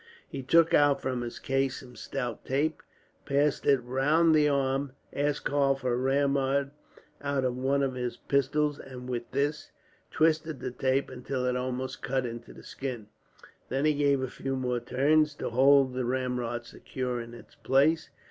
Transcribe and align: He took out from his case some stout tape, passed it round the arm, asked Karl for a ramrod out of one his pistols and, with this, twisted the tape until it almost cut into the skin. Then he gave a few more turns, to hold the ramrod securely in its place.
He 0.27 0.41
took 0.41 0.73
out 0.73 0.99
from 0.99 1.21
his 1.21 1.37
case 1.37 1.79
some 1.81 1.95
stout 1.95 2.43
tape, 2.43 2.81
passed 3.23 3.67
it 3.67 3.77
round 3.83 4.33
the 4.33 4.49
arm, 4.49 4.93
asked 5.13 5.45
Karl 5.45 5.75
for 5.75 5.93
a 5.93 5.95
ramrod 5.95 6.71
out 7.21 7.45
of 7.45 7.55
one 7.55 7.81
his 7.93 8.17
pistols 8.17 8.79
and, 8.79 9.07
with 9.07 9.29
this, 9.29 9.69
twisted 10.09 10.59
the 10.59 10.71
tape 10.71 11.11
until 11.11 11.45
it 11.45 11.55
almost 11.55 12.01
cut 12.01 12.25
into 12.25 12.51
the 12.51 12.63
skin. 12.63 13.09
Then 13.69 13.85
he 13.85 13.93
gave 13.93 14.21
a 14.23 14.27
few 14.27 14.55
more 14.55 14.79
turns, 14.79 15.35
to 15.35 15.51
hold 15.51 15.93
the 15.93 16.03
ramrod 16.03 16.65
securely 16.65 17.25
in 17.25 17.35
its 17.35 17.53
place. 17.53 18.09